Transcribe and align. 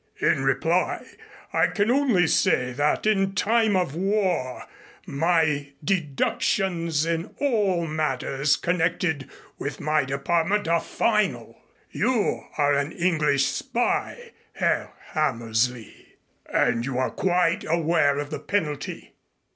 In 0.19 0.43
reply 0.43 1.05
I 1.53 1.67
can 1.67 1.91
only 1.91 2.25
say 2.25 2.73
that 2.73 3.05
in 3.05 3.35
time 3.35 3.75
of 3.75 3.93
war 3.93 4.63
my 5.05 5.73
deductions 5.83 7.05
in 7.05 7.35
all 7.37 7.85
matters 7.85 8.55
connected 8.57 9.29
with 9.59 9.79
my 9.79 10.03
department 10.05 10.67
are 10.67 10.81
final. 10.81 11.55
You 11.91 12.45
are 12.57 12.73
an 12.73 12.91
English 12.93 13.45
spy, 13.45 14.31
Herr 14.53 14.91
Hammersley, 15.11 16.15
and 16.51 16.83
you 16.83 16.97
are 16.97 17.11
quite 17.11 17.63
aware 17.63 18.17
of 18.17 18.31
the 18.31 18.39
penalty." 18.39 19.13